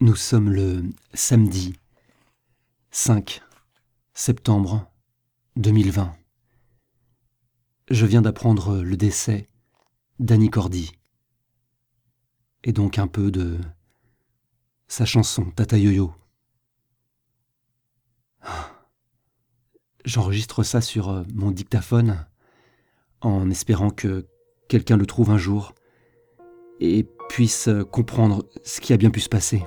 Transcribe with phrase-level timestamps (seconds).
[0.00, 0.82] Nous sommes le
[1.14, 1.72] samedi
[2.90, 3.40] 5
[4.12, 4.92] septembre
[5.56, 6.14] 2020.
[7.90, 9.48] Je viens d'apprendre le décès
[10.18, 10.92] d'Annie Cordy.
[12.62, 13.58] Et donc un peu de
[14.86, 16.12] sa chanson Tata Yo-Yo.
[20.04, 22.26] J'enregistre ça sur euh, mon dictaphone
[23.22, 24.26] en espérant que
[24.68, 25.74] quelqu'un le trouve un jour
[26.80, 29.64] et puisse euh, comprendre ce qui a bien pu se passer.